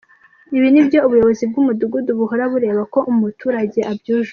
[0.57, 4.29] Ibi nibyo ubuyobozi bw’umudugudu buhora bureba ko umuturage abyujuje.